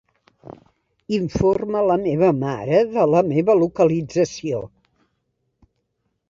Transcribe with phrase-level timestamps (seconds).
[1.17, 4.65] Informa la meva mare de la meva localització.